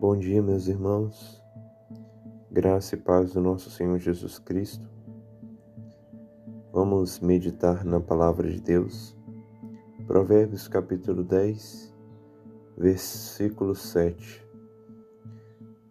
[0.00, 1.44] Bom dia, meus irmãos.
[2.50, 4.88] Graça e paz do nosso Senhor Jesus Cristo.
[6.72, 9.14] Vamos meditar na palavra de Deus.
[10.06, 11.94] Provérbios capítulo 10,
[12.78, 14.42] versículo 7.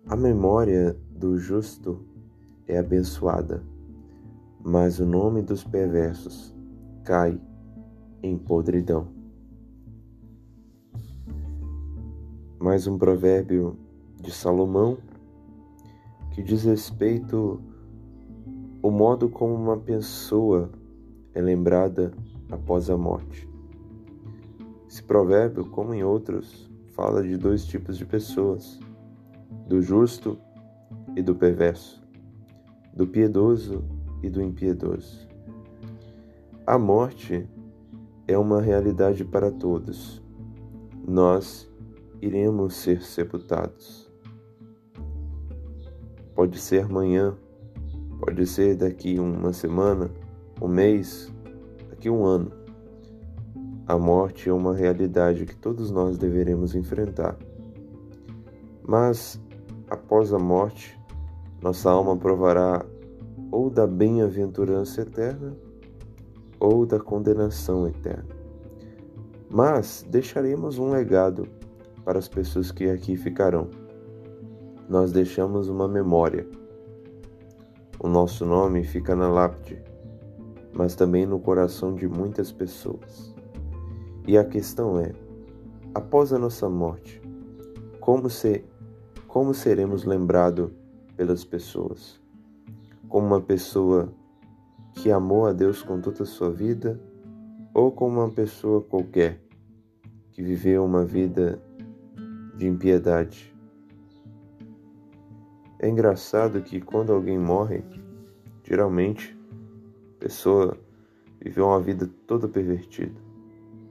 [0.08, 2.04] A memória do justo
[2.68, 3.64] é abençoada,
[4.60, 6.52] mas o nome dos perversos
[7.04, 7.40] cai
[8.24, 9.08] em podridão.
[12.60, 13.78] Mais um provérbio
[14.20, 14.98] de Salomão
[16.32, 17.62] que diz respeito
[18.82, 20.70] ao modo como uma pessoa
[21.34, 22.12] é lembrada
[22.50, 23.48] após a morte.
[24.88, 28.80] Esse provérbio, como em outros, fala de dois tipos de pessoas:
[29.68, 30.38] do justo
[31.16, 32.02] e do perverso,
[32.94, 33.84] do piedoso
[34.24, 35.28] e do impiedoso.
[36.66, 37.48] A morte
[38.28, 40.22] é uma realidade para todos.
[41.08, 41.70] Nós
[42.22, 44.09] iremos ser sepultados.
[46.40, 47.36] Pode ser amanhã,
[48.18, 50.10] pode ser daqui uma semana,
[50.62, 51.30] um mês,
[51.90, 52.50] daqui um ano.
[53.86, 57.38] A morte é uma realidade que todos nós deveremos enfrentar.
[58.88, 59.38] Mas,
[59.90, 60.98] após a morte,
[61.62, 62.86] nossa alma provará
[63.52, 65.58] ou da bem-aventurança eterna
[66.58, 68.34] ou da condenação eterna.
[69.50, 71.46] Mas deixaremos um legado
[72.06, 73.89] para as pessoas que aqui ficarão.
[74.90, 76.48] Nós deixamos uma memória.
[78.00, 79.80] O nosso nome fica na lápide,
[80.74, 83.36] mas também no coração de muitas pessoas.
[84.28, 85.14] E a questão é:
[85.94, 87.22] após a nossa morte,
[88.00, 88.28] como,
[89.28, 90.72] como seremos lembrados
[91.16, 92.20] pelas pessoas?
[93.08, 94.12] Como uma pessoa
[94.96, 97.00] que amou a Deus com toda a sua vida
[97.76, 99.40] ou como uma pessoa qualquer
[100.32, 101.62] que viveu uma vida
[102.58, 103.59] de impiedade.
[105.80, 107.82] É engraçado que quando alguém morre,
[108.66, 109.38] geralmente
[110.18, 110.78] a pessoa
[111.40, 113.16] viveu uma vida toda pervertida.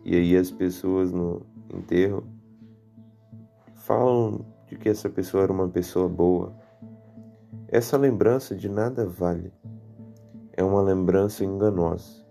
[0.04, 2.24] E aí as pessoas no enterro
[3.74, 6.54] falam de que essa pessoa era uma pessoa boa.
[7.68, 9.50] Essa lembrança de nada vale.
[10.52, 12.22] É uma lembrança enganosa.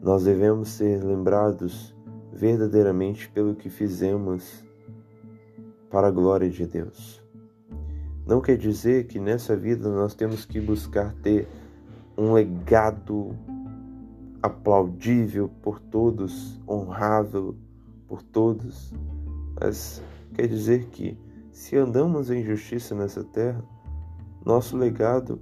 [0.00, 1.94] Nós devemos ser lembrados
[2.32, 4.64] verdadeiramente pelo que fizemos
[5.90, 7.20] para a glória de Deus.
[8.30, 11.48] Não quer dizer que nessa vida nós temos que buscar ter
[12.16, 13.36] um legado
[14.40, 17.56] aplaudível por todos, honrável
[18.06, 18.94] por todos,
[19.60, 20.00] mas
[20.32, 21.18] quer dizer que
[21.50, 23.64] se andamos em justiça nessa terra,
[24.46, 25.40] nosso legado,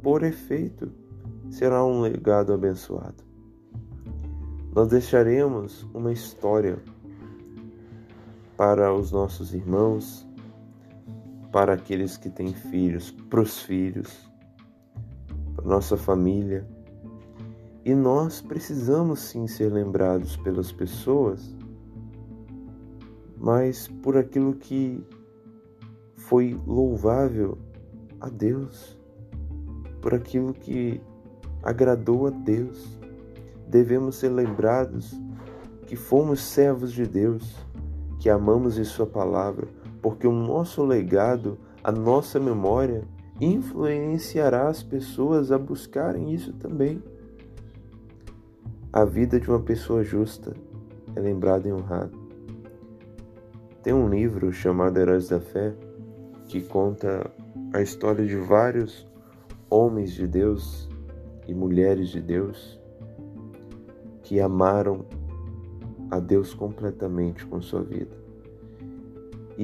[0.00, 0.92] por efeito,
[1.50, 3.24] será um legado abençoado.
[4.72, 6.78] Nós deixaremos uma história
[8.56, 10.24] para os nossos irmãos,
[11.52, 14.28] para aqueles que têm filhos, para os filhos,
[15.54, 16.66] para nossa família.
[17.84, 21.54] E nós precisamos sim ser lembrados pelas pessoas,
[23.36, 25.04] mas por aquilo que
[26.16, 27.58] foi louvável
[28.20, 28.98] a Deus,
[30.00, 31.00] por aquilo que
[31.62, 32.98] agradou a Deus.
[33.68, 35.14] Devemos ser lembrados
[35.86, 37.54] que fomos servos de Deus
[38.22, 39.66] que amamos em Sua palavra,
[40.02, 43.04] porque o nosso legado, a nossa memória,
[43.40, 47.02] influenciará as pessoas a buscarem isso também.
[48.92, 50.54] A vida de uma pessoa justa
[51.14, 52.10] é lembrada e honrada.
[53.82, 55.72] Tem um livro chamado Heróis da Fé
[56.46, 57.30] que conta
[57.72, 59.08] a história de vários
[59.70, 60.88] homens de Deus
[61.48, 62.78] e mulheres de Deus
[64.22, 65.06] que amaram
[66.10, 68.21] a Deus completamente com sua vida.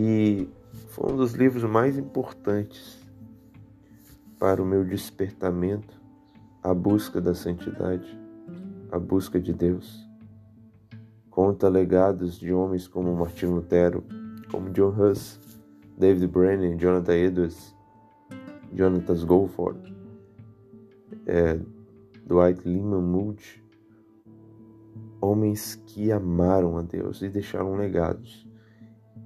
[0.00, 0.48] E
[0.90, 3.04] foi um dos livros mais importantes
[4.38, 6.00] para o meu despertamento,
[6.62, 8.06] a busca da santidade,
[8.92, 10.08] a busca de Deus.
[11.28, 14.04] Conta legados de homens como Martin Lutero,
[14.52, 15.40] como John Huss,
[15.98, 17.74] David Brennan, Jonathan Edwards,
[18.72, 19.96] Jonathan Goldford,
[21.26, 21.58] é,
[22.24, 23.64] Dwight Lyman Moody,
[25.20, 28.47] homens que amaram a Deus e deixaram legados.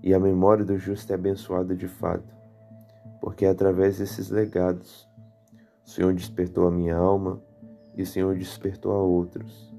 [0.02, 2.34] E a memória do justo é abençoada de fato,
[3.20, 5.08] porque é através desses legados
[5.86, 7.40] o Senhor despertou a minha alma
[7.96, 9.72] e o Senhor despertou a outros.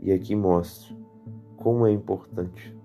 [0.00, 0.96] E aqui mostro
[1.56, 2.76] como é importante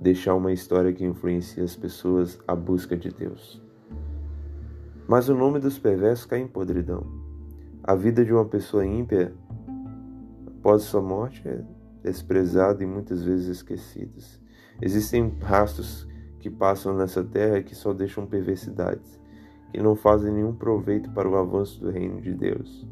[0.00, 3.62] deixar uma história que influencie as pessoas à busca de Deus.
[5.08, 7.06] Mas o nome dos perversos cai em podridão.
[7.82, 9.32] A vida de uma pessoa ímpia
[10.58, 11.62] após sua morte é
[12.02, 14.20] desprezada e muitas vezes esquecida.
[14.82, 16.06] Existem rastros
[16.38, 19.20] que passam nessa terra que só deixam perversidades,
[19.72, 22.86] que não fazem nenhum proveito para o avanço do reino de Deus.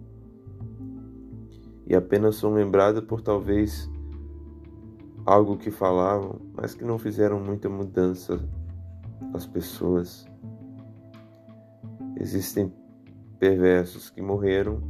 [1.86, 3.90] E apenas são lembradas por talvez
[5.26, 8.40] algo que falavam, mas que não fizeram muita mudança
[9.32, 10.26] às pessoas.
[12.16, 12.72] Existem
[13.38, 14.80] perversos que morreram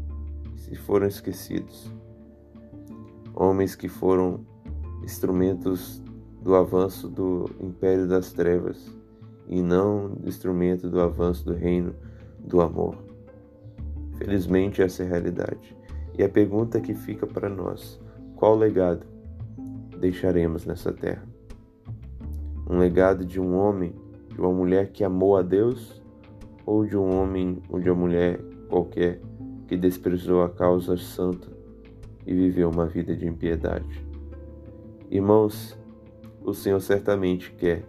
[0.70, 1.92] e foram esquecidos.
[3.34, 4.46] Homens que foram
[5.02, 6.03] instrumentos
[6.44, 8.94] do avanço do império das trevas
[9.48, 11.94] e não instrumento do avanço do reino
[12.38, 12.96] do amor.
[14.18, 15.74] Felizmente essa é a realidade.
[16.18, 17.98] E a pergunta que fica para nós:
[18.36, 19.06] qual legado
[19.98, 21.26] deixaremos nessa terra?
[22.68, 23.94] Um legado de um homem,
[24.28, 26.02] de uma mulher que amou a Deus
[26.66, 28.38] ou de um homem ou de uma mulher
[28.68, 29.20] qualquer
[29.66, 31.48] que desprezou a causa santa
[32.26, 34.06] e viveu uma vida de impiedade?
[35.10, 35.76] Irmãos,
[36.44, 37.84] o Senhor certamente quer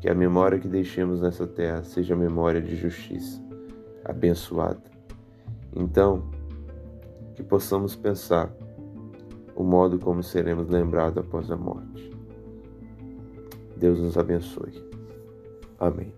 [0.00, 3.42] que a memória que deixemos nessa terra seja memória de justiça,
[4.04, 4.82] abençoada.
[5.74, 6.30] Então,
[7.34, 8.50] que possamos pensar
[9.56, 12.10] o modo como seremos lembrados após a morte.
[13.76, 14.72] Deus nos abençoe.
[15.78, 16.17] Amém.